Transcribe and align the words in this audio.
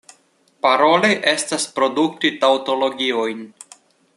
Paroli 0.65 1.11
estas 1.33 1.67
produkti 1.75 2.33
taŭtologiojn. 2.45 3.49